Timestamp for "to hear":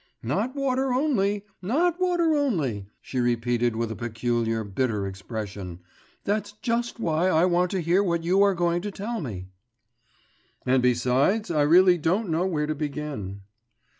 7.69-8.01